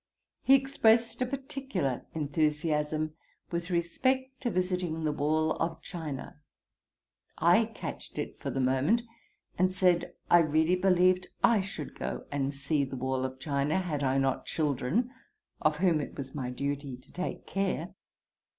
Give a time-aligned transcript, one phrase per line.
[0.41, 3.13] He expressed a particular enthusiasm
[3.51, 6.39] with respect to visiting the wall of China.
[7.37, 9.03] I catched it for the moment,
[9.59, 14.01] and said I really believed I should go and see the wall of China had
[14.01, 15.11] I not children,
[15.61, 17.93] of whom it was my duty to take care.